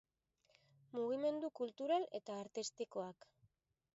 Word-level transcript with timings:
Mugimendu 0.99 1.51
Kultural 1.59 2.07
eta 2.21 2.37
Artistikoak 2.45 3.31